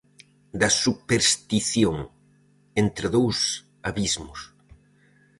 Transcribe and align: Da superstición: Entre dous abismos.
Da 0.61 0.69
superstición: 0.83 1.97
Entre 2.83 3.07
dous 3.15 3.37
abismos. 3.89 4.39